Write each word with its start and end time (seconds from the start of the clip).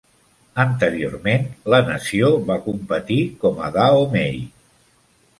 Anteriorment, 0.61 1.43
la 1.73 1.79
nació 1.89 2.31
va 2.47 2.57
competir 2.69 3.17
com 3.43 3.61
a 3.67 3.69
Dahomey. 3.77 4.41